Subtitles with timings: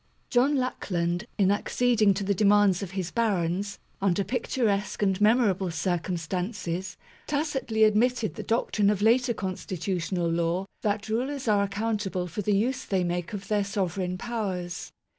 [0.31, 6.17] John Lackland, in acceding to the demands of his barons, under picturesque and memorable circum
[6.17, 12.41] stances, tacitly admitted the doctrine of later con stitutional law that rulers are accountable for
[12.41, 14.91] the use they make of their sovereign powers.